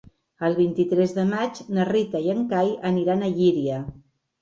El 0.47 0.55
vint-i-tres 0.59 1.13
de 1.19 1.27
maig 1.35 1.63
na 1.77 1.87
Rita 1.91 2.25
i 2.27 2.35
en 2.37 2.43
Cai 2.57 2.75
aniran 2.93 3.25
a 3.31 3.35
Llíria. 3.39 3.83